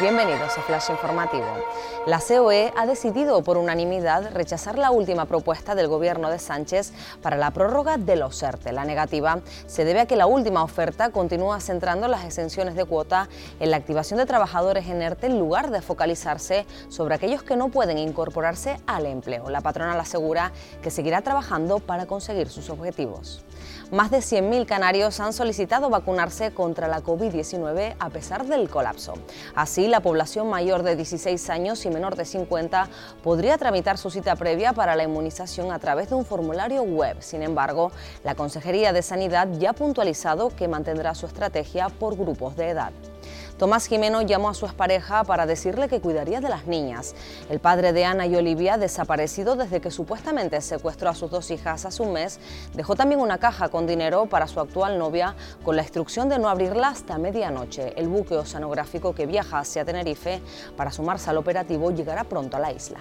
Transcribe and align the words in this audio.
bienvenidos 0.00 0.58
a 0.58 0.62
Flash 0.62 0.90
Informativo. 0.90 1.46
La 2.06 2.20
COE 2.20 2.72
ha 2.76 2.86
decidido 2.86 3.42
por 3.42 3.56
unanimidad 3.56 4.30
rechazar 4.34 4.76
la 4.76 4.90
última 4.90 5.24
propuesta 5.24 5.74
del 5.74 5.88
gobierno 5.88 6.28
de 6.28 6.38
Sánchez 6.38 6.92
para 7.22 7.36
la 7.36 7.50
prórroga 7.50 7.96
de 7.96 8.16
los 8.16 8.42
ERTE. 8.42 8.72
La 8.72 8.84
negativa 8.84 9.40
se 9.66 9.84
debe 9.84 10.00
a 10.00 10.06
que 10.06 10.16
la 10.16 10.26
última 10.26 10.62
oferta 10.62 11.10
continúa 11.10 11.60
centrando 11.60 12.08
las 12.08 12.24
exenciones 12.24 12.74
de 12.74 12.84
cuota 12.84 13.28
en 13.58 13.70
la 13.70 13.78
activación 13.78 14.18
de 14.18 14.26
trabajadores 14.26 14.86
en 14.86 15.00
ERTE 15.00 15.28
en 15.28 15.38
lugar 15.38 15.70
de 15.70 15.80
focalizarse 15.80 16.66
sobre 16.88 17.14
aquellos 17.14 17.42
que 17.42 17.56
no 17.56 17.70
pueden 17.70 17.96
incorporarse 17.96 18.78
al 18.86 19.06
empleo. 19.06 19.48
La 19.48 19.62
patronal 19.62 19.98
asegura 19.98 20.52
que 20.82 20.90
seguirá 20.90 21.22
trabajando 21.22 21.78
para 21.78 22.06
conseguir 22.06 22.50
sus 22.50 22.68
objetivos. 22.68 23.44
Más 23.92 24.10
de 24.10 24.18
100.000 24.18 24.66
canarios 24.66 25.20
han 25.20 25.32
solicitado 25.32 25.88
vacunarse 25.88 26.52
contra 26.52 26.88
la 26.88 27.04
COVID-19 27.04 27.94
a 28.00 28.10
pesar 28.10 28.44
del 28.44 28.68
colapso. 28.68 29.14
Así, 29.54 29.86
la 29.86 30.00
población 30.00 30.50
mayor 30.50 30.82
de 30.82 30.96
16 30.96 31.48
años 31.50 31.86
y 31.86 31.90
menor 31.90 32.16
de 32.16 32.24
50 32.24 32.88
podría 33.22 33.58
tramitar 33.58 33.96
su 33.96 34.10
cita 34.10 34.34
previa 34.34 34.72
para 34.72 34.96
la 34.96 35.04
inmunización 35.04 35.70
a 35.70 35.78
través 35.78 36.08
de 36.08 36.16
un 36.16 36.24
formulario 36.24 36.82
web. 36.82 37.18
Sin 37.20 37.42
embargo, 37.42 37.92
la 38.24 38.34
Consejería 38.34 38.92
de 38.92 39.02
Sanidad 39.02 39.48
ya 39.52 39.70
ha 39.70 39.74
puntualizado 39.74 40.50
que 40.56 40.66
mantendrá 40.66 41.14
su 41.14 41.26
estrategia 41.26 41.88
por 41.88 42.16
grupos 42.16 42.56
de 42.56 42.70
edad. 42.70 42.92
Tomás 43.58 43.86
Jimeno 43.86 44.20
llamó 44.20 44.50
a 44.50 44.54
su 44.54 44.66
expareja 44.66 45.24
para 45.24 45.46
decirle 45.46 45.88
que 45.88 46.02
cuidaría 46.02 46.42
de 46.42 46.50
las 46.50 46.66
niñas. 46.66 47.14
El 47.48 47.58
padre 47.58 47.94
de 47.94 48.04
Ana 48.04 48.26
y 48.26 48.36
Olivia, 48.36 48.76
desaparecido 48.76 49.56
desde 49.56 49.80
que 49.80 49.90
supuestamente 49.90 50.60
secuestró 50.60 51.08
a 51.08 51.14
sus 51.14 51.30
dos 51.30 51.50
hijas 51.50 51.86
hace 51.86 52.02
un 52.02 52.12
mes, 52.12 52.38
dejó 52.74 52.96
también 52.96 53.18
una 53.18 53.38
caja 53.38 53.70
con 53.70 53.86
dinero 53.86 54.26
para 54.26 54.46
su 54.46 54.60
actual 54.60 54.98
novia 54.98 55.34
con 55.64 55.74
la 55.74 55.82
instrucción 55.82 56.28
de 56.28 56.38
no 56.38 56.50
abrirla 56.50 56.88
hasta 56.88 57.16
medianoche. 57.16 57.94
El 57.96 58.08
buque 58.08 58.36
oceanográfico 58.36 59.14
que 59.14 59.24
viaja 59.24 59.60
hacia 59.60 59.86
Tenerife 59.86 60.42
para 60.76 60.90
sumarse 60.90 61.30
al 61.30 61.38
operativo 61.38 61.90
llegará 61.90 62.24
pronto 62.24 62.58
a 62.58 62.60
la 62.60 62.72
isla. 62.72 62.98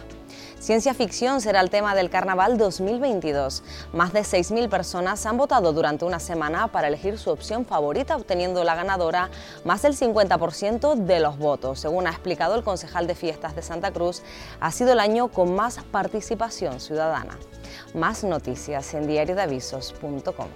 Ciencia 0.59 0.93
ficción 0.93 1.41
será 1.41 1.61
el 1.61 1.69
tema 1.69 1.93
del 1.93 2.09
Carnaval 2.09 2.57
2022. 2.57 3.63
Más 3.93 4.13
de 4.13 4.21
6.000 4.21 4.69
personas 4.69 5.25
han 5.25 5.37
votado 5.37 5.73
durante 5.73 6.05
una 6.05 6.19
semana 6.19 6.69
para 6.69 6.87
elegir 6.87 7.17
su 7.19 7.29
opción 7.29 7.65
favorita, 7.65 8.15
obteniendo 8.15 8.63
la 8.63 8.73
ganadora 8.73 9.29
más 9.63 9.83
del 9.83 9.95
50% 9.95 10.95
de 10.95 11.19
los 11.19 11.37
votos. 11.37 11.79
Según 11.79 12.07
ha 12.07 12.11
explicado 12.11 12.55
el 12.55 12.63
concejal 12.63 13.05
de 13.05 13.15
fiestas 13.15 13.55
de 13.55 13.61
Santa 13.61 13.91
Cruz, 13.91 14.23
ha 14.59 14.71
sido 14.71 14.93
el 14.93 14.99
año 14.99 15.27
con 15.27 15.53
más 15.53 15.79
participación 15.91 16.79
ciudadana. 16.79 17.37
Más 17.93 18.23
noticias 18.23 18.93
en 18.93 19.07
diariodeavisos.com. 19.07 20.47